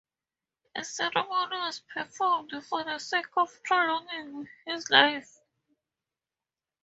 A 0.73 0.83
ceremony 0.83 1.27
was 1.57 1.81
performed 1.93 2.49
for 2.67 2.83
the 2.83 2.97
sake 2.97 3.27
of 3.37 3.61
prolonging 3.61 4.49
his 4.65 4.89
life. 4.89 5.29